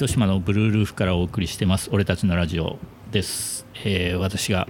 [0.00, 1.90] 糸島のブルールーフからお送りしてます。
[1.92, 2.78] 俺たちのラジオ
[3.12, 4.66] です、えー私が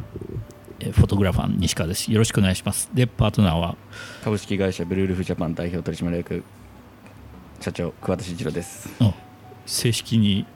[0.80, 2.10] えーフォトグラファーの西川です。
[2.10, 2.90] よろしくお願いします。
[2.92, 3.76] でパートナーは？
[4.24, 6.42] 株式会社ブルールフジャパン代表取締役
[7.60, 8.90] 社長桑田慎一郎です。
[9.00, 9.14] お
[9.66, 10.46] 正式に。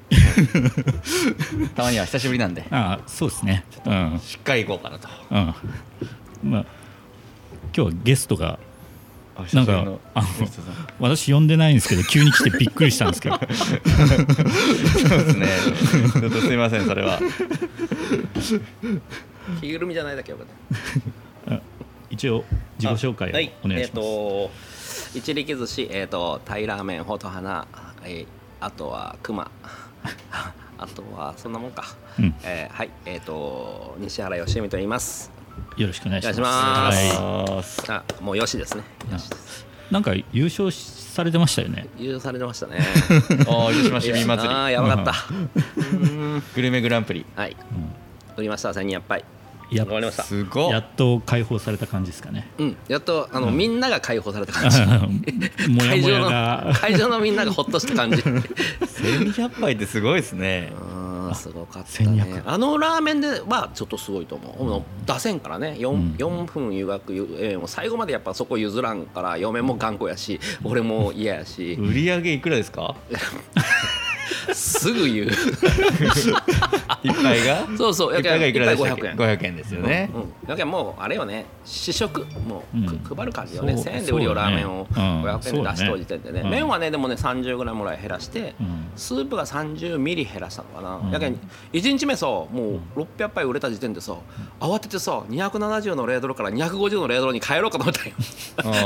[1.76, 2.66] たまには久しぶりなんで。
[2.72, 3.64] あそうですね。
[3.86, 4.20] うん。
[4.24, 5.08] しっかりいこうかなと。
[5.30, 6.50] うん。
[6.50, 6.66] まあ
[7.72, 8.58] 今日はゲストが
[9.52, 10.00] なんかあの
[11.00, 13.36] 私呼んでないんですけど急に来てびっくりしたんですけど。
[13.36, 15.48] そうですね。
[16.12, 17.18] ちょっとすみませんそれは。
[19.60, 20.46] 着ぐるみじゃないだけよかっ
[21.48, 21.60] た
[22.10, 22.44] 一応
[22.78, 23.52] 自己紹介はい。
[23.62, 27.66] をお願いします、えっ、と一力寿司えっ、とタイラーメンほと花、
[28.04, 28.26] えー
[28.60, 29.50] あとは熊。
[30.78, 31.84] あとはそんなもんか、
[32.18, 32.34] うん。
[32.44, 32.90] えーはい。
[33.04, 35.30] えっ、と西原義美と言います
[35.76, 36.38] よろしくお願いします。
[36.38, 38.82] お願いしはあーあもうよしですね。
[39.08, 39.66] いよしです。
[39.90, 41.88] なんか優勝されてましたよね。
[41.98, 42.78] 優勝されてましたね。
[43.48, 45.14] あー広島市民祭あーりやばかった。
[45.92, 46.42] うん。
[46.54, 47.26] グルメグランプリ。
[47.34, 47.56] はい。
[48.36, 49.24] 売りました1200杯
[49.70, 50.06] や終わり。
[50.06, 50.22] ました。
[50.22, 50.70] すごっ。
[50.70, 52.48] やっと解放された感じですかね。
[52.58, 52.76] うん。
[52.88, 54.78] やっとあの、みんなが解放された感じ。
[55.70, 58.16] もやもや会場のが会場のみんながほっとした感じ。
[58.22, 60.72] 1200杯ってすごいですね。
[60.98, 61.03] うん
[61.34, 62.22] すごかったね。
[62.22, 65.76] 1200あのラーメンではちょっとすごいと思う、出せんからね。
[65.78, 66.14] 4,、うん。
[66.18, 71.74] 4分湯がく湯え最後までやっぱそこ譲らんから嫁も頑固やし俺も嫌やし。
[71.80, 72.94] 売り上げいくらですか？
[74.52, 75.28] すぐ言う。
[77.02, 77.66] 一杯が？
[77.76, 78.18] そうそう。
[78.18, 79.38] 一杯がいくらでしたっ一け杯500円。
[79.38, 80.10] 500円ですよね。
[80.14, 81.46] うん、だけどもうあれよね。
[81.64, 82.26] 試食。
[82.46, 82.98] もう、うん。
[82.98, 83.76] く配る感じよね。
[83.76, 85.22] そう1000円で売るよラーメンをうん。
[85.24, 88.90] 500円で出した時点でね,、ね麺はねでもね 30g ぐらい減らして、うん。
[88.96, 91.10] スープが30ミリ減らしたのかな、うん。
[91.10, 91.36] だけど
[91.72, 92.48] 1日目さも
[92.96, 94.14] う600杯売れた時点でさ
[94.60, 98.14] 慌ててさ270のレードルから250のレードルに変えろうかと思ったよ。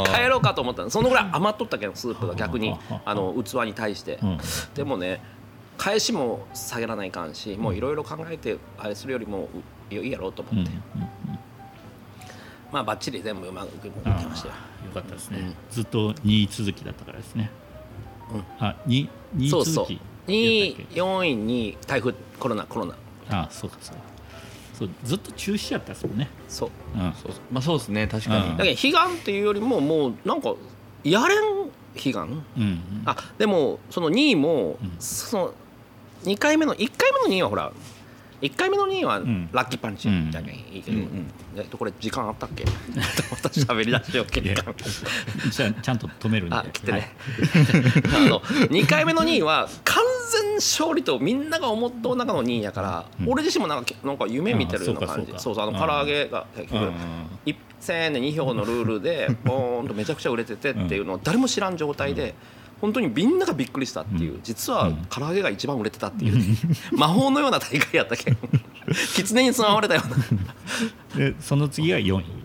[0.14, 0.90] 変えろうかと思ったの。
[0.90, 2.70] そのぐらい余っとったけどスープが逆に。
[2.70, 4.38] うんあの器に対して、うん。
[4.74, 5.20] でもね
[5.78, 9.48] 返しも下げらないかんしもういろいろ考えてあれするよりも
[9.90, 10.72] いいやろうとうん思って、
[12.70, 14.54] まあばっちり全部うまくいきあましたよ。
[14.84, 15.54] ーよかったですね、うん。
[15.70, 17.50] ずっと2位続きだったからですね、
[18.32, 18.44] うん。
[18.58, 19.86] あ二2位そうそう。
[19.86, 22.94] 続き2位やったっけ？4位に台風コロナコロナ。
[23.30, 24.02] あそうかそうか。
[24.78, 26.70] そうずっと中止やったですもんね、そう。
[26.94, 27.40] うん、そうそう。
[27.50, 28.06] まあそうですね。
[28.06, 28.56] 確かうんに。
[28.58, 30.42] だけど悲願っていうよりももうなん。
[30.42, 30.54] か
[31.04, 31.38] やれん
[31.94, 35.54] 悲願うんあでもその2位も、うんその
[36.24, 37.72] 2回目の1回目の2位はほら
[38.40, 39.48] 1回目の2位はん。
[39.52, 41.32] ラッキーパンチうんだけいいけど、うんうん。
[41.56, 42.64] えっとこれ時間あったっけ？
[42.94, 46.54] また喋り出しちゃんと止めるんで。
[46.54, 47.12] あ来てね、
[48.12, 48.26] はい。
[48.28, 50.04] あの2回目の2位は完
[50.44, 53.32] 全勝利とみんなが思っとう中の2位やから、うん。
[53.32, 55.30] 俺自身もなんかなんか夢見てるようなあそうかそうか。
[55.32, 56.94] 感じそうそうあの唐揚げが結局、うん。
[57.44, 62.34] 一1000円で2票のルールでボーンとめちゃくちゃ売れててっていうのを誰も知らん状態で
[62.80, 64.40] 本当にみんながびっくりしたっていううん。
[64.42, 65.06] 実はうん。
[65.10, 66.56] 唐揚げが一番売れてたっていうね
[66.92, 68.38] 魔法のような大会やったけん。
[69.16, 71.30] 狐につままれたような。
[71.30, 72.37] でその次が4位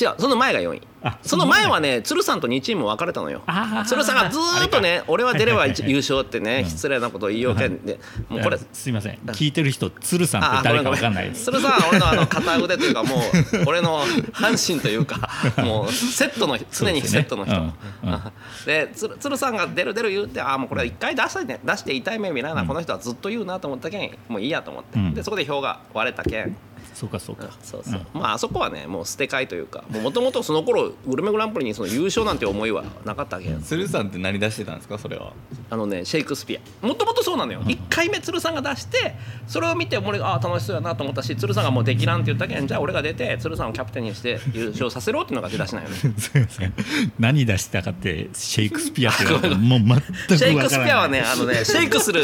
[0.00, 0.82] 違うその前が4位。
[1.04, 3.42] あその前はね鶴さんと2チーム分かれたのよ。
[3.86, 6.70] 鶴さんがずーっとね俺は出れば優勝ってねうん。
[6.70, 8.56] 失礼なことを言いようけんでもうこれ。
[8.56, 9.18] あすいません。
[9.26, 11.28] 聞いてる人鶴さんって誰かわかんない。
[11.28, 13.20] です鶴さんは俺のあの片腕というかもう
[13.66, 14.00] 俺の
[14.32, 15.28] 半身というか
[15.62, 17.72] もうセットの常にセットの人。
[18.64, 22.68] で鶴鶴さんが出る出る言うてああもうこれ一回出して,、ね、出して痛い目見られな、うん。
[22.68, 25.14] この人はずっと言うなと思ったけんもういいやと思って、うん。
[25.14, 26.56] でそこで票が割れたけん
[26.92, 27.48] そうかそうか。
[27.62, 33.62] そうそう、まああそこはねもう捨て替えというかもともとその頃グルメグランプリにその優勝なんて思いはなかったわけん。
[33.62, 35.32] 鶴さんって何出してたんですかそれは？
[35.70, 36.86] あのねシェイクスピア。
[36.86, 39.14] もともとそうなのよ、1回目鶴さんが出して
[39.46, 45.96] それを見て俺があー楽しそうやなと思ったし鶴さんがもうできらんって言ったけんじゃあ俺が出て鶴さんをキャプテンにして優勝させろっていうのが出だしなんよね。
[46.18, 46.74] すいません。
[47.18, 49.24] 何出したかってシェイクスピアって
[49.54, 50.38] もう全くわからない。
[50.38, 52.22] シェイクスピアはねあのね シェイクする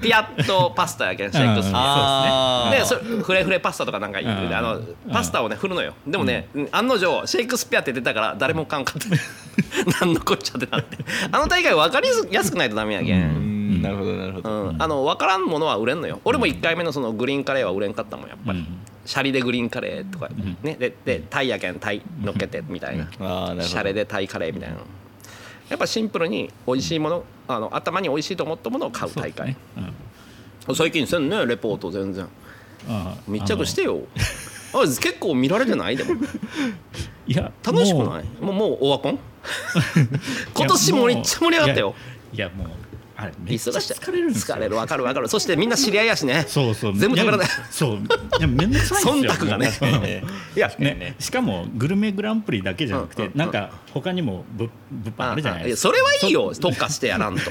[0.00, 2.68] ピアッとパスタやけんシェイクスピア。
[2.68, 2.78] あー。
[2.78, 4.54] でそれフレフレパスタとかなんか言ううん。
[4.54, 4.80] あの
[5.12, 5.94] パスタをね振るのよ。
[6.06, 9.08] でもね、案の定シェイクスピアって出たから誰も買んかった
[10.00, 10.98] 何のこっちゃってなって。
[11.30, 13.82] あの大会分かりやすくないとダメやけん、うん。
[13.82, 14.50] なるほどなるほど。
[14.50, 16.20] うん、あの分からんものは売れんのよ。
[16.24, 18.66] 俺も1回目のそのグリーンカレーは売れんかったもんやっぱり、うん。
[19.04, 20.28] シャリでグリーンカレーとか、
[20.62, 20.76] ね。
[20.78, 23.62] ででタイやけんタイ乗っけてみたいな、ああなるほど。
[23.62, 24.76] シャレでタイカレーみたいな
[25.68, 29.56] やっぱシンプルに美味しいものあの頭に美味しいと思ったものを買う大会、
[30.68, 30.74] うん。
[30.74, 32.28] 最近せんねレポート全然
[33.26, 34.00] 密着してよ。
[34.74, 35.96] あ結構見られてない？
[35.96, 36.14] でも。
[37.26, 38.24] いや楽しくない？
[38.40, 38.54] もう。
[38.54, 39.18] もうオワコン
[40.54, 41.94] 今年もめっちゃ盛り上がったよ。
[42.32, 42.68] いやもう
[43.20, 44.54] あれめっちゃ疲れるんですよ。
[44.54, 44.76] 疲れる。
[44.76, 45.26] わかるわかる。
[45.26, 46.44] そしてみんな知り合いやしね。
[46.46, 46.96] そうそう。
[46.96, 47.96] 全部食べられないやそう。
[47.96, 49.32] いやめんどくさいんですよ。
[49.32, 50.22] 忖度がね。
[50.54, 53.38] いやね、しかもグルメグランプリだけじゃなくて、うんうんうん。
[53.40, 57.42] なんか他にも物物販あるじゃないいやですかそれはいいよ特化してやらんと。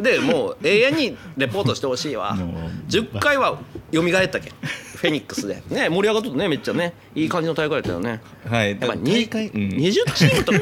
[0.00, 2.32] でもう永遠にレポートしてほしいわ。
[2.38, 2.48] もう
[2.88, 3.58] 10回は
[3.92, 4.52] 蘇ったけん。
[4.94, 5.60] フェニックスで。
[5.70, 6.92] ね盛り上がっとったねめっちゃね。
[7.16, 8.20] いい感じの大会だったよね。
[8.48, 8.70] はい。
[8.70, 9.60] やっぱ大に会、うん。
[9.70, 10.58] 20チームとか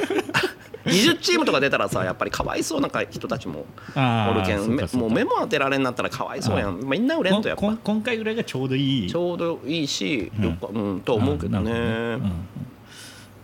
[0.84, 3.64] 20チームとか出たらさやっぱりかわいそうな人たちも
[3.94, 4.76] おるけん。
[4.98, 6.80] もう目も当てられんなったらかわいそうやん。
[6.84, 7.76] みんな売れんとやっぱ。
[7.76, 9.10] 今回ぐらいがちょうどいい。
[9.10, 10.58] ちょうどいいし、うん。
[10.72, 11.70] うん、と思うけどね。
[11.70, 11.80] あな
[12.14, 12.32] るほうん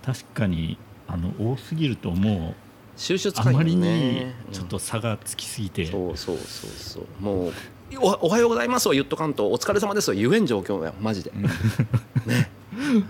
[0.08, 2.54] 確かにあの多すぎるとも
[2.96, 7.06] 収集うつかんよあまりにねちょっと差がつきすぎて、そうそうそうそう。
[7.20, 7.52] もう
[7.98, 12.96] おおはようございますを言っとかんとお疲れ様ですを言えん状況だよマジで、ね、うん。
[13.00, 13.04] 悲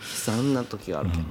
[0.00, 1.26] 惨な時があるけど、うん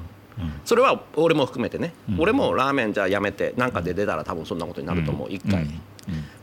[0.66, 2.22] それは俺も含めてね、うん。
[2.22, 5.72] 俺もラーメンじゃあやめてなんかで出たら多分そんなことになると思う、一回、うん。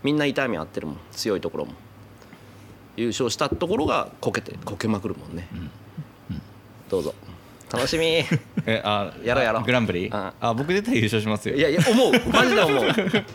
[0.02, 1.72] みんな痛み合ってるもん強いところも。
[2.96, 5.48] 優勝したところがこけてこけまくるもんね、
[6.90, 7.14] どうぞ。
[7.72, 8.20] 楽しみ。
[8.20, 8.24] い
[8.66, 9.62] えあやろうやろう。
[9.64, 10.10] グランプリ？
[10.12, 10.34] あ。
[10.40, 11.56] あ僕出たら優勝しますよ。
[11.56, 12.12] やいや思う。
[12.30, 12.84] マジで思う。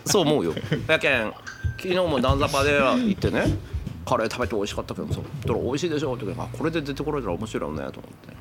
[0.04, 0.54] そう思うよ。
[0.86, 1.32] やけん
[1.76, 3.44] 昨日もダンザパで行ってね
[4.04, 8.28] カレー食べて美味しかったけどさ「どれ美味しいでしょ」って言うからあこれで出てこられたら面白いよねと思って。
[8.28, 8.32] た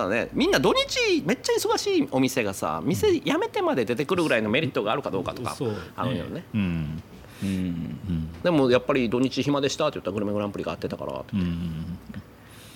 [0.00, 6.44] だねみんな土日めっちゃ忙しいお店がさ店辞めてまで出てくるぐらいのメリットがあるかどうかとかそうあるよね。
[6.54, 7.02] うん。
[7.42, 7.48] うん。
[7.48, 11.98] うんでもやっぱり土日暇でしたって言ったらグルメグランプリがあってたからうん。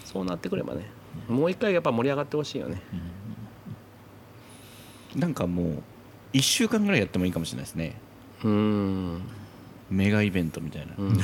[0.05, 0.87] そうなってくればね
[1.29, 2.81] もう一回やっぱ盛り上がってほしいよね。
[5.17, 5.83] なんかもう
[6.33, 7.97] 1週間ぐらいやってもいいかもしれないですね。
[8.45, 9.23] うーん。
[9.91, 11.19] メガイベントみたいな、うんうん。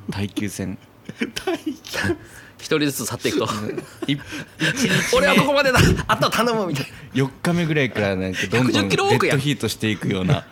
[0.10, 0.78] 耐久戦
[2.58, 3.44] 一人ずつ去っていくと。
[4.08, 5.78] い1俺はここまでだ。
[6.08, 10.44] あとは頼むみたい4日目ぐらいからなんかどんどん110キデッドヒートしていくような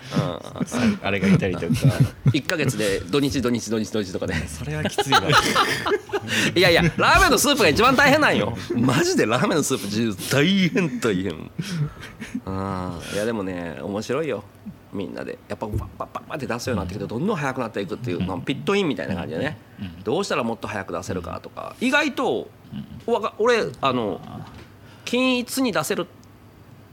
[1.02, 1.66] あれがいたりとか。
[2.32, 4.34] 1か月で土日土日土日土日とかで。
[4.48, 5.22] それはきついわ。
[6.54, 8.56] いやいやラーメンのスープが一番大変なんよ。
[8.76, 11.50] マジでラーメンのスープじ大変大変。
[12.46, 14.44] あいやでもね面白いよ
[14.94, 19.58] みんなでやっぱパッパッパッパって出すようになってきてどんどん速くなっていくっていう、まあ、ピットインみたいな感じでね。
[20.04, 22.48] どうしたらもっと速く出せるかとか意外と
[23.38, 24.20] 俺あの
[25.04, 26.06] 均一に出せる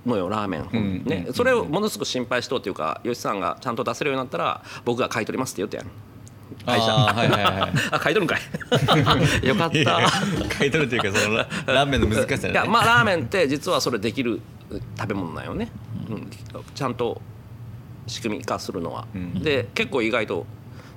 [0.06, 1.04] のよラーメン、うん。
[1.06, 5.88] ね、それをものすごく心配しとうっていうか吉さんがちゃんと出せるようになったら僕が買い取りますって言ってやん。
[6.66, 6.88] 会社。
[6.94, 7.72] あーはいはいはい。
[7.92, 8.42] あ買い取るんかい。
[9.48, 10.48] よかった。
[10.58, 12.54] 買い取るというかそのララーメンの難しさね。
[12.54, 14.42] いやまあラーメンって実はそれできる
[14.98, 15.70] 食べ物なんよね、
[16.10, 16.30] うん、
[16.74, 17.22] ちゃんと
[18.08, 19.44] 仕組み化するのは、うん。
[19.44, 20.46] で結構意外と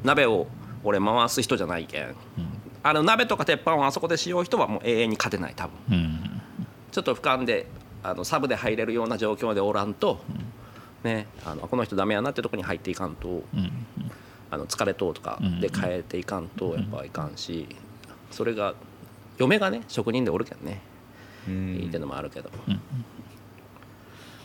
[0.03, 0.47] 鍋を
[0.83, 2.15] 俺回す人じゃないけん、
[2.83, 5.99] あの鍋とか鉄板をあそこで使用人はもう永遠に勝てない多分。
[5.99, 6.43] うん。
[6.93, 7.67] ちょっと俯瞰で
[8.03, 10.21] あのサブで入れるような状況でおらんと、
[11.03, 13.71] ね、あのこの人ダメやなってとこに入っていかんと、うん。
[14.51, 17.67] あの疲れととかで変えていかんとやっぱいかんし、
[18.31, 18.75] それが
[19.39, 20.81] 嫁がね職人でおるけんね、
[21.49, 21.77] うん。
[21.77, 22.81] いいってのもあるけど、うん。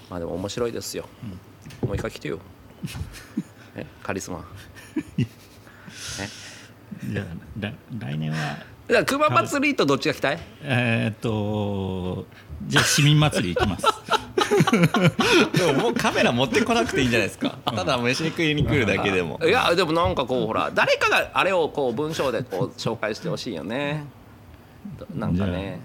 [0.09, 1.06] まあでも面白いですよ、
[1.85, 2.39] もう一回来てよ。
[3.75, 4.44] え カリスマ。
[5.17, 5.25] え
[7.11, 7.25] じゃあ
[7.59, 8.38] 来来年は。
[8.89, 10.39] じゃあ熊祭りとどっちが来たい？
[10.63, 12.25] えーっと
[12.67, 13.85] じゃあ市民祭り行きます。
[15.53, 17.57] でももうカメラ持ってこなくていいんじゃないですか。
[17.65, 19.39] ただ飯に食いに来るだけでも。
[19.44, 24.06] いやでもなんかこうほら誰かがあれをこう文章でこう紹介してほしいよね。
[25.13, 25.79] なんかね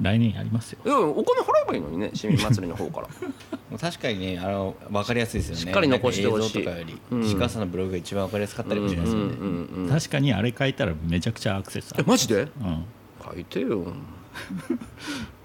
[0.00, 0.78] 来年やりますよ。
[0.84, 3.08] いやお金払えばいいのにね市民祭りの方から。
[3.78, 5.60] 確かにねあの分かりやすいですよね。
[5.62, 6.64] しっかり残してほしい。
[6.64, 7.48] とかより、うん。
[7.48, 12.04] さんのブログが一番分かりやすかったりもしれないですよね、うんうんうん確かにあれ書いたらめちゃくちゃアクセスある。
[12.06, 12.42] えマジで？
[12.42, 12.84] うん。
[13.24, 13.86] 書いてよ。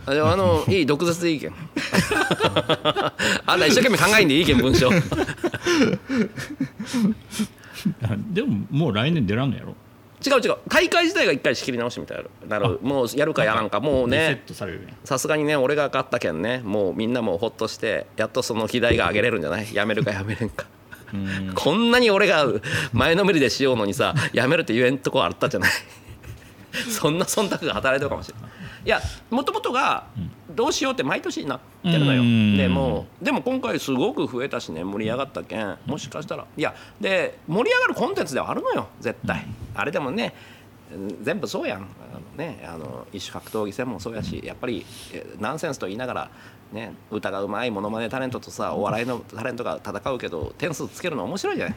[0.05, 1.53] あでもあの いい毒舌でいいけん
[3.45, 4.89] あんな一生懸命考えんでいいけん文章。
[4.89, 4.93] あ
[8.31, 9.75] でももう来年出らんのやろ
[10.25, 10.57] 違う違う。
[10.67, 12.59] 大会自体が一回仕切り直しみたいな。
[12.59, 13.79] なるもうやるかやらんか。
[13.79, 14.41] もうね。
[14.47, 14.95] トされるね。
[15.03, 16.61] さすがにね俺が勝ったけんね。
[16.63, 19.73] もうみんなもうほっとしてやっとその議題が上げれるんじゃない？
[19.73, 20.65] やめるかやめれんか。
[21.13, 21.51] うん。
[21.53, 22.45] こんなに俺が
[22.93, 25.71] 前のめりでしようのにさやめるって言えんとこあったじゃない？
[26.89, 28.51] そんな忖度が働いてるかもしれない。
[28.85, 30.05] いやもともとが
[30.49, 32.21] どうしようって毎年なってるのよ。
[32.21, 32.57] うん。
[32.57, 35.77] でもでも今回すごく増えたしね盛り上がったけん。
[35.85, 36.45] もしかしたら。
[36.55, 39.45] いやで盛り上がるコンテンツではあるのよ絶対。
[39.75, 40.33] あれでもね
[40.93, 41.79] うん全部そうやん。
[41.79, 41.87] あの
[42.37, 46.29] ねあの異種格闘技戦もそうやしやっぱりえナンセンスと言いながら
[46.71, 51.75] ね歌がうまいモノマネタレントとさお笑いのタレントが戦うけど点数つけるの面白いじゃな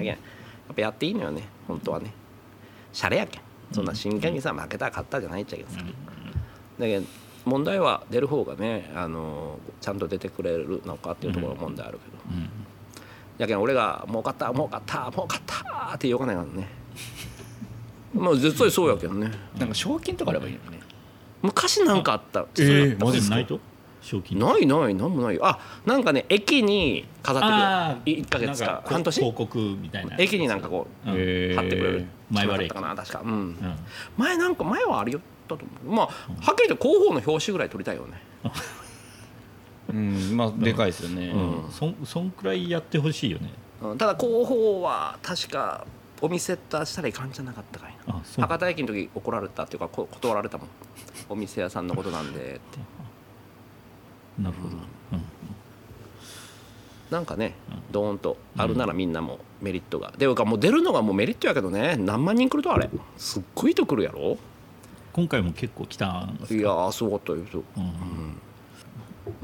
[0.00, 2.12] い、んやっぱやっていいのよね本当はね。
[2.92, 3.42] シャレやけん
[3.72, 5.78] そんな真剣にさ負けた勝ったじゃないっちゃけどさ、
[6.78, 7.06] だけど
[7.44, 12.16] 問題は出る方がねあのちゃんと出てくれるのかっていうところが問題あるけど、
[13.38, 16.68] やけん俺が「儲かった儲かった儲かった」って言おうかないからね。
[18.14, 19.30] まあ絶対そうやけどね。
[19.58, 20.80] なんか賞金とかあればいいのにね。
[21.42, 22.46] 昔なんかあった。
[22.58, 23.60] えーマジないと
[24.08, 25.46] 賞金ないないなんもないよ。
[25.46, 28.22] あなんかね駅に飾あってくれる。
[28.24, 28.82] 1か月か。
[28.86, 29.14] 半年？
[29.14, 32.06] 広告みたいな駅になんかこううん貼ってくれる。
[32.30, 33.20] 前割れ違ったかな確か。
[33.22, 33.30] うん。
[33.30, 33.56] うん。
[34.16, 35.94] 前なんか前はありよったと思う。
[35.94, 38.22] まあはっきり言って広報の表紙ぐらい取りたいよね。
[39.92, 41.28] うんまあでかいですよね。
[41.28, 41.70] うん。
[41.70, 43.50] そんそんくらいやってほしいよね。
[43.82, 43.98] うん。
[43.98, 45.86] ただ広報は確か
[46.22, 48.16] お店出したらいかんじゃなかったかいな。
[48.16, 48.46] あそう。
[48.46, 50.68] 博多駅の時怒られたっていうかこ断られたもん。
[51.28, 52.40] お店屋さんのことなんで。
[52.40, 52.78] っ て
[54.38, 54.76] なるほど、
[55.12, 55.22] うん。
[57.10, 57.54] なんかね
[57.90, 61.96] ドーンとあるならみんなもメリットが、うかもう出るのがもうメリットやけどね。
[61.96, 62.88] 何万人来るとあれ。
[63.16, 64.38] すっごい人来るやろ？
[65.12, 67.64] 今回も結構来たんですいやーすごかったよそう。
[67.76, 67.80] う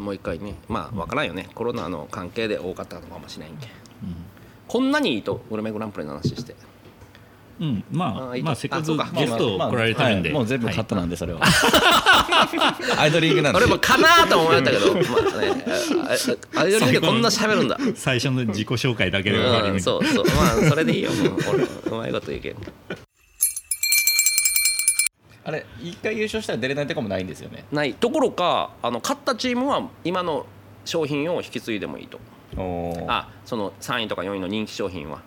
[0.01, 0.05] ん。
[0.05, 0.55] もう一回ね。
[0.69, 1.49] まあ分からんよね。
[1.55, 3.69] コロナの関係で多かったのかもしれんけん。
[3.69, 3.73] う
[4.69, 6.53] こんなにいいとグルメグランプリの話して。
[6.53, 6.57] ん、
[7.61, 10.39] うん、まあまあせっかくゲスト来られてるんで、はい。
[10.39, 10.75] もう全部はい。
[10.75, 11.41] カットなんでそれは。
[12.99, 13.59] アイドリングなんで。
[13.59, 14.93] 俺もかなーと思ったけど。
[14.93, 15.65] まあね。
[16.57, 17.79] アイドルでこんな喋るんだ。
[17.95, 20.25] 最初の自己紹介だけで終わりうんそうそう。
[20.27, 21.13] まあそれでいいよ。
[21.13, 22.57] もう俺うまいこと言うけん
[25.47, 27.65] あれ一回優勝したら出れないとかもないんですよね。
[27.71, 27.95] ない。
[27.95, 30.47] ところかあの勝ったチームは今の
[30.85, 32.19] 商品を引き継いでもいいと。
[33.09, 35.23] あその3位とか4位の人気商品は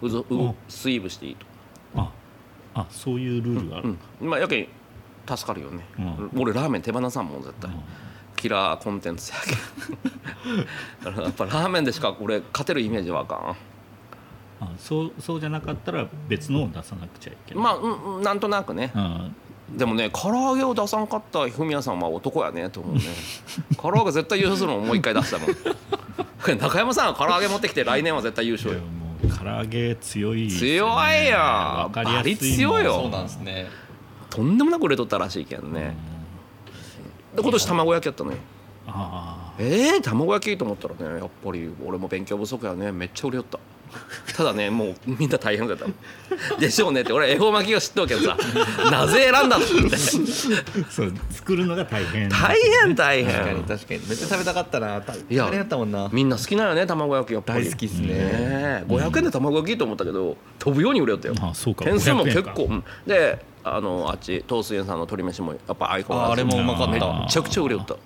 [0.00, 1.46] うずううんスイーブしていいと。
[1.46, 1.57] あ
[2.80, 4.68] あそういうルールがある、うんまあやけん
[5.26, 5.84] 助かるよね、
[6.34, 7.70] う俺ラーメン手放さんもん絶対、
[8.34, 9.38] キラーコンテンツや
[11.04, 11.18] けん。
[11.22, 13.56] やっぱラーメンでしか俺勝てるイメージはあかん。
[14.60, 18.90] あそうそうじゃなかったら別のを出さなくちゃいけない、まあ、うんうん、なんとなくね。
[18.94, 19.36] うん。
[19.76, 23.02] でもね唐揚げを出さんかったフミヤさんは男やねと思うね。
[23.76, 25.54] 唐揚げ絶対優勝するのもう一回出したもん。
[25.54, 25.58] こ
[26.48, 28.80] れ中山さんは唐揚げ持ってきて来年は絶対優勝よ
[29.26, 31.38] 唐揚げ強いね、強いよ。
[31.38, 33.00] わかりやすいバリ強いよ。
[33.02, 33.66] そうなんですね。
[34.30, 35.96] とんでもなく売れとったらしいけんね。
[37.34, 38.38] で今年卵焼きやったのよ
[38.86, 42.92] あえー、卵焼きと思ったらねやっぱり俺も勉強不足やね。
[42.92, 43.58] めっちゃ売れよった
[44.36, 45.86] ただねもうみんな大変だった
[46.58, 48.36] でしょうねって俺恵方巻きを知っとうけどさ
[48.90, 49.74] なぜ選んだのって。
[49.94, 49.98] あ
[50.90, 52.28] そう作るのが大変。
[52.28, 54.00] 大変大確かに変確かに。
[54.00, 55.00] めっちゃ食べたかったな。
[55.00, 56.08] たいやあれやったもんな。
[56.12, 57.58] みんな好きなんよね卵焼きやっぱ。
[57.58, 58.08] り大好きっすね。
[58.10, 58.84] え。
[58.86, 61.34] 500円で卵焼きと思ったけど飛ぶように売れよったよ。
[61.40, 61.84] あそうか。
[61.84, 62.52] 点数も500円か。
[62.52, 62.84] 結構うん。
[63.06, 66.30] であのあっち東水園さんの鶏飯もやっぱ相変わらず。
[66.30, 67.96] ああれもうまかっめたちゃくちゃ売れよった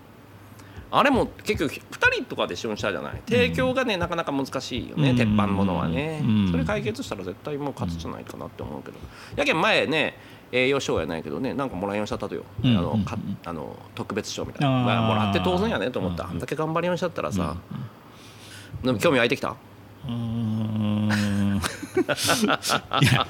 [0.95, 1.81] あれも結局2
[2.13, 3.23] 人とかで試飲したじゃない。
[3.27, 5.17] 提供がねなかなか難しいよね、うん。
[5.17, 6.51] 鉄板ものはね、うん。
[6.51, 8.99] それ解決したら絶対もう勝つじゃないかなって思うけど、
[9.37, 10.19] やけん前ね
[10.53, 12.77] 栄養賞やないけどねなんかもらいようにしちゃったとよ、うん。
[12.77, 13.39] あのかうん。
[13.45, 14.71] あの特別賞みたいな。
[14.71, 16.31] まあ、もらって当然やねと思った、うん。
[16.31, 17.57] あんだけ頑張りようにしちゃったらさ、
[18.85, 19.51] でも興味湧いてきた？
[19.51, 21.61] うーん
[23.03, 23.27] いや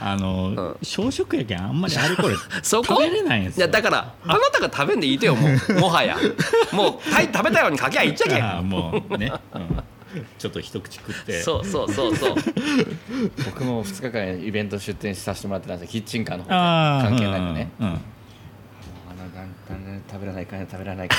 [0.00, 2.94] あの、小食やけんあんまりあれこれ そこ？
[2.96, 3.66] 食べれないんですよ。
[3.66, 6.16] いやだからあなたが食べんでいいとよもう もはや。
[6.72, 8.44] もうはい食べたように書きゃいいっちゃけん。
[8.44, 9.82] ああもうね、うん。
[10.38, 11.42] ちょっと一口食って。
[11.42, 12.34] そうそうそうそう。
[13.44, 15.92] 僕も2日間イベント出店させてもらってたんですよ。
[15.92, 16.54] キッチンカーの方で。
[16.56, 17.70] ああ関係なくね。
[17.80, 18.00] うんうん。
[20.10, 21.16] 食べらないかん食べらないか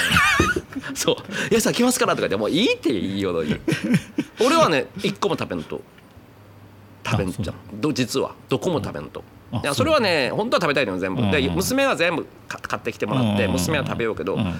[0.91, 1.15] んそう
[1.49, 3.57] 「いやさ来ますから」とか言ってもういいって言いようのに。
[4.43, 5.81] 俺はね一個も食べんと
[7.05, 7.55] 食べんじゃん。
[7.81, 8.35] ど実は。
[8.49, 9.23] どこも食べんと。
[9.51, 11.21] あいやそれはね本当は食べたいのよ全部。
[11.31, 14.53] でうん娘は全部か買ってきてもらってうん娘は食べようけどうん。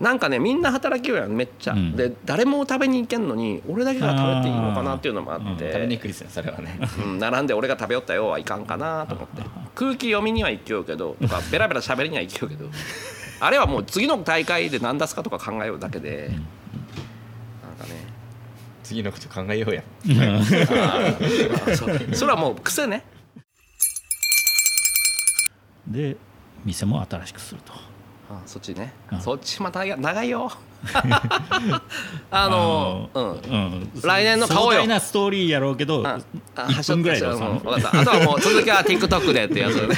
[0.00, 1.72] なんかねみんな働きようやんめっちゃ。
[1.74, 1.96] うん。
[1.96, 5.58] で誰も食べに行けんのに俺だけが食べていいのかなっていうのもあっうん。
[5.58, 6.78] 食べにてくいですねそれはね。
[7.04, 9.42] うん並んで俺が食べよったよはいかんかなと思って。
[9.74, 12.66] 空気読みには行きようけどとかベラベラ喋りには行きようけど。
[13.40, 16.30] あれはもう次の大会で何出すかとか考えようだけで
[18.88, 19.82] 次のこと考えようや。
[21.76, 21.84] そ
[22.16, 23.04] それはもう癖ね。
[25.86, 26.16] で
[26.64, 27.74] 店も新しくすると。
[28.30, 29.20] あそっちね、うん。
[29.20, 30.50] そっちまたや長いよ。
[32.30, 33.30] あのうん。
[33.32, 33.90] うん。
[34.02, 34.80] 来年の顔よ。
[34.80, 36.18] 壮大なストーリーやろうけどあ
[36.56, 38.00] あ1分ぐらいで収うんまる分かった。
[38.00, 39.94] あとはもう 続きは TikTok でってやつね。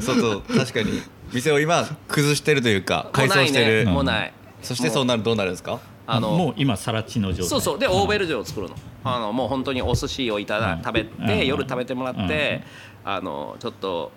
[0.00, 1.02] そうそう確かに。
[1.34, 4.20] 店を今崩してるというか改装してる、もうない。
[4.20, 5.78] ねもうないそしてそうなるどうなるんですか？
[6.06, 7.48] あのもう今さら地の状態。
[7.48, 7.78] そうそう。
[7.78, 8.76] でオーベルジュを作るの。
[9.04, 11.46] あのもう本当にお寿司をいただうん食べて、うん。
[11.46, 12.62] 夜食べてもらって、
[13.04, 14.12] あのちょっと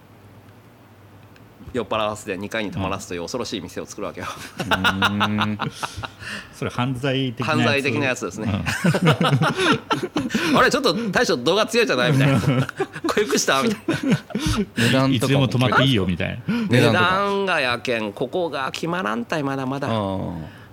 [1.74, 4.28] 酔っ払わせて2階に泊まらすという恐ろしい店を作るわけよ、
[6.54, 7.60] それ犯罪的なやつ。
[7.60, 8.48] 犯罪的なやつですね、
[10.56, 12.40] あれちょっと大将動画強いじゃないみたいな。
[12.40, 13.80] 濃ゆくしたみたい
[14.10, 14.18] な。
[14.78, 16.56] 値段いとかもつでも泊まっていいよみたいな。
[16.70, 19.88] 値値段がやけんここが決まらんたいまだまだ。
[19.92, 19.92] あ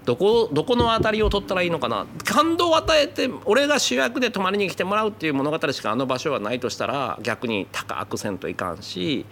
[0.07, 2.07] どこどこの当たりを取ったらいいのかな。
[2.25, 9.27] 感動を与えて俺が主役で泊まりに来てもらうっていう物語しかあの場所はないとしたら逆に高くせんといかんし、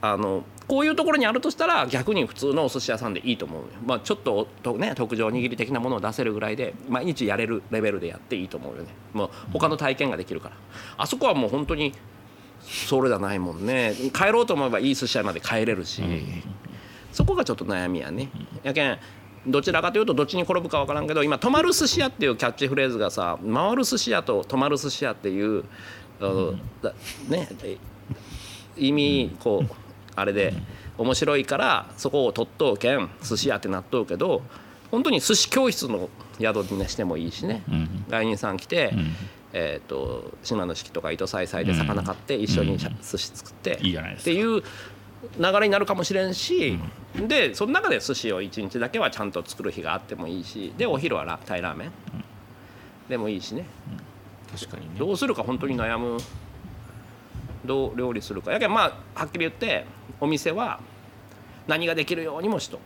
[0.00, 8.88] あのこういうところにあるとしたら逆に普通のお寿司屋さんでいいと思うよ、まあ、ちょっとと、ね、特上握り的なものを出せるぐらいで毎日やれるレベルでやっていいと思うよね。
[9.12, 10.56] もう他の体験ができるから。
[10.96, 11.92] あそこはもう本当に
[12.62, 13.94] それじゃないもんね。
[14.14, 16.02] 帰ろうと思えばいい寿司屋まで帰れるし、
[17.12, 18.30] そこがちょっと悩みやね。
[18.62, 18.98] やけん
[19.46, 25.64] どちらかというとどっちに転ぶか分からんけど今「止まる寿司屋」っていうキャッチフレーズがさ「回る寿司屋」と「止まる寿司屋」っていう、
[26.20, 26.92] あのだ
[27.28, 27.76] ねえ
[28.76, 29.72] 意味こう
[30.16, 30.54] あれで
[30.96, 34.42] 面白いからそこを取っとうけん寿司屋ってなっとうけど
[34.90, 36.08] 本当に寿司教室の
[36.40, 38.04] 宿にねしてもいいしね、うん。
[38.08, 39.16] 外人さん来て、うん。
[39.56, 44.62] えー、と島の式とか糸さいさいで魚買って一緒に寿司作って、っていう
[45.38, 46.76] 流れになるかもしれんし、
[47.14, 51.92] でその中で寿司を1日だけはちゃんと作る日があってもいいしでお昼はラタイラーメン、
[53.08, 53.66] でもいいしね。
[54.52, 54.98] 確かにね。
[54.98, 56.18] どうするか本当に悩む。
[57.64, 58.52] どう料理するか。
[58.52, 59.86] やけんまあはっきり言って
[60.20, 60.80] お店は
[61.66, 62.78] 何ができるようにもしと、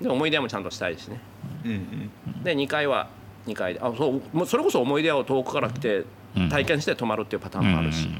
[0.00, 1.20] で思い出もちゃんとしたいしね。
[1.64, 2.42] うんうん。
[2.42, 3.08] で2階は
[3.46, 3.80] 2階で。
[3.80, 6.04] あそうもうそれこそ思い出屋を遠くから来て
[6.36, 6.48] うん。
[6.48, 8.14] 体験して泊まるっていうパターンもあるし、うん。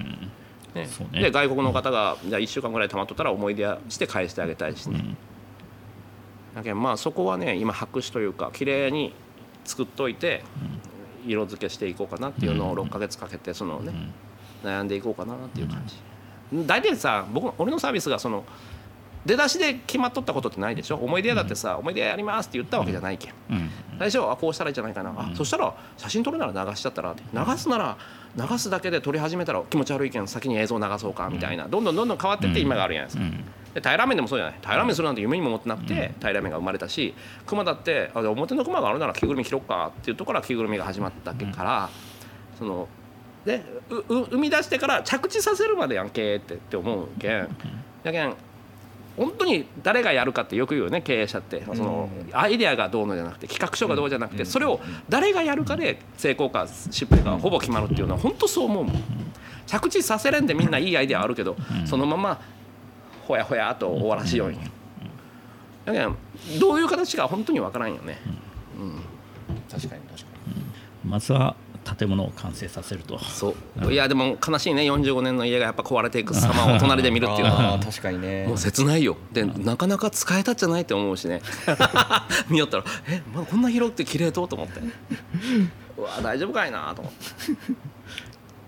[0.75, 0.89] ね。
[1.13, 1.21] ね。
[1.21, 5.17] で外国の方がじゃあ1週間ぐらい泊まっとったら思い出屋して返してあげたいしね、
[6.55, 9.15] だけどまあそこはね今白紙というか綺麗に
[9.65, 10.43] 作っといて
[11.27, 13.93] 色付けしていこうかなっていうのを6ヶ月かけてそのね
[14.65, 15.97] 悩んでいこうかなっていう感じ。
[16.67, 18.45] 大体さ僕俺のサービスがその
[19.25, 20.97] 出だしで決まっとったことってないでしょ？
[20.97, 23.35] 思い出屋だってさ思い出屋やりますって言ったわけじゃないけん。
[23.51, 23.71] うん。
[23.99, 27.99] 最初あこうしたらいいんじゃないかな、あそしたら写真撮るなら流しちゃったらって流すなら
[28.35, 34.59] 流すだけで撮り始めたら気持ち悪いけん先に映像流そうかみたいな、どんどんどんどん変わってって今があるじゃないですか、うんで平ら面でもそうじゃない？
[34.61, 37.15] 平ら面するなんて夢にも思ってなくて平ら面が生まれたし
[37.47, 41.91] 熊だってあ表の熊があるなら着ぐるみ着ろっかっていうところから着ぐるみが始まったけから、
[42.59, 42.89] その
[43.45, 47.49] でうう生み出してから着地させるまでやんけってって思うけん。
[48.03, 48.35] やけん
[49.17, 51.63] 本当に誰がやるかってよく言うよね経営者って。
[51.67, 59.03] そのアイデアがどうのじゃなくて企画書がどうじゃなくてそれを誰がやるかで成功か失敗かほぼ決まるっていうのは本当そう思うもん。
[59.67, 62.41] 着地させれんでみんないいアイデアあるけどそのまま
[63.31, 64.59] ほやほやと終わらしように。
[65.85, 66.17] だけど
[66.59, 68.19] どういう形か本当にわからんよね。
[69.71, 70.27] 確かに確か
[71.05, 71.55] まずは
[71.99, 73.19] 建物を完成させると。
[73.21, 73.93] そう。
[73.93, 74.83] いやでも悲しいね。
[74.83, 77.79] 45年の家がやっぱ壊れていく様を隣で見るっていうのは。
[77.79, 78.47] 確かにね。
[78.49, 79.17] もう切ないよ。
[79.33, 81.41] でなかなか使えたんじゃないって思うしね。
[82.51, 84.81] 見よったらえまだこんな広くて綺麗とと思って。
[85.97, 87.21] うわ大丈夫かいなと思って。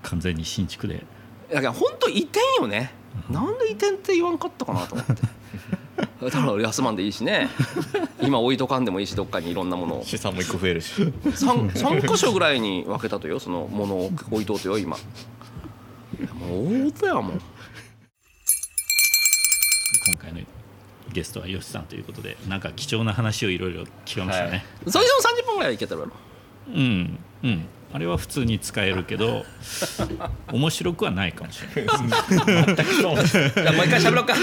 [0.04, 1.04] 完全に新築で。
[1.52, 5.12] だから本当移転よねなんで移転って言わんかったかなと思って。
[6.22, 7.48] だから休まんでいいしね。
[8.22, 10.04] 今置いとかんでもいいしどっかにいろんなものを。
[10.04, 11.02] 資産も一個増えるし。
[11.02, 14.96] 3, 三箇所ぐらいに分けたとよそのものを置いとうとよ今。
[16.34, 17.42] もう大手やもん。
[20.06, 20.40] 今回の
[21.12, 29.44] ゲストはよしさんということでなんか貴重な話をいろいろ聞けましたね、それでも30分ぐらいいけたらうんうんあれは普通に使えるけど
[30.52, 31.96] 面白くはないかもしれない。
[31.96, 34.34] じゃあもう一回喋ろうか。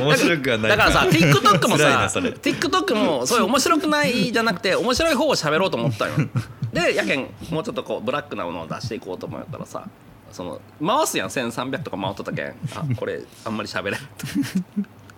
[0.00, 6.12] 面白くはないだからさ TikTok もさ TikTok もそういう面白くないじゃなくて面白い方を喋ろうと思ったよ。
[6.72, 9.84] でやけんもうちょっとこうブラックなものを出していこうと思ったらさ
[10.32, 11.28] その回すやん。
[11.28, 12.48] 1300とか回っとったけん。
[12.48, 14.00] あこれあんまり喋れん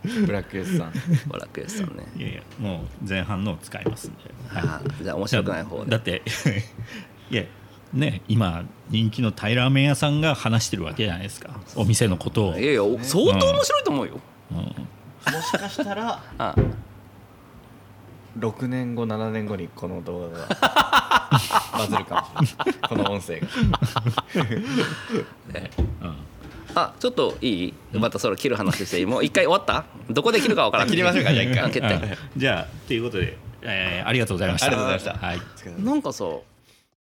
[0.05, 0.93] ブラックエスさん。
[1.27, 2.05] ブラックエスさんね。
[2.17, 4.63] いやいやもう前半のを使いますんで、はい。
[4.65, 5.91] あじゃあ面白くない方で。
[5.91, 6.23] だって
[7.31, 7.45] いや
[7.93, 11.61] ね今人気のタイラーメン屋さんが話してるわけじゃないですか。
[11.77, 14.57] お店のことを、いやいや相当面白いと思うよ、うん。
[14.59, 14.65] も
[15.41, 16.55] しかしたら あ。
[18.39, 20.49] 6年後7年後にこの動画が
[21.79, 22.75] バズるかもしれない。
[22.89, 23.47] この音声が。
[26.03, 26.17] うん
[26.75, 27.75] あちょっといい？
[27.93, 29.85] またそれ切る話していいもう一回終わった？
[30.11, 30.89] どこで切るかわからん。
[30.89, 32.19] 切りましょうかじゃあ一回。
[32.37, 34.67] じゃあということで、えーありがとうございました。
[34.67, 35.27] ありがとうございました。
[35.27, 35.83] はい。
[35.83, 36.25] なんかさ